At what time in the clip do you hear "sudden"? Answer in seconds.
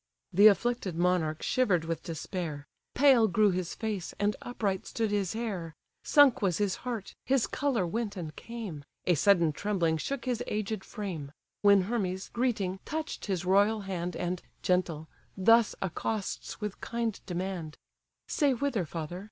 9.13-9.51